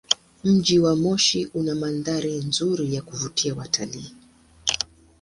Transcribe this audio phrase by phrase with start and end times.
[0.43, 4.15] Mji wa Moshi una mandhari nzuri ya kuvutia watalii.